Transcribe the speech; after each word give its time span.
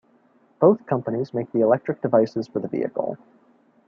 Both 0.59 0.87
companies 0.87 1.31
make 1.31 1.51
the 1.51 1.59
electric 1.61 2.01
devices 2.01 2.47
for 2.47 2.57
the 2.57 2.67
vehicles. 2.67 3.19